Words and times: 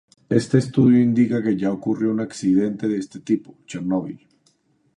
Este 0.39 0.57
estudio 0.57 0.99
indica 0.99 1.43
que 1.43 1.55
ya 1.55 1.71
ocurrió 1.71 2.09
un 2.09 2.21
accidente 2.21 2.87
de 2.87 2.97
este 2.97 3.19
tipo: 3.19 3.55
Chernóbil. 3.67 4.27